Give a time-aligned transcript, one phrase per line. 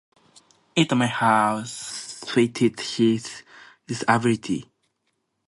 [0.75, 3.43] It may have suited his
[3.85, 4.65] disability.